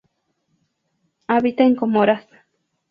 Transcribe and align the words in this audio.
Habita 1.27 1.63
en 1.63 1.75
Comoras. 1.75 2.25